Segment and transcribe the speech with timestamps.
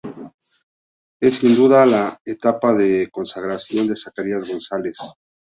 [1.19, 4.97] Es, sin duda, la etapa de consagración de Zacarías González.